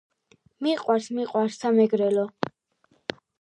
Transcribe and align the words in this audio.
მიყვარს 0.67 1.09
მიყვარს 1.17 1.59
სამეგრელო 1.65 2.25